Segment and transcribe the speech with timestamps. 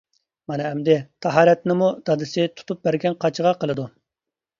[0.51, 0.95] مانا ئەمدى،
[1.25, 3.87] تاھارەتنىمۇ دادىسى تۇتۇپ بەرگەن قاچىغا قىلىدۇ.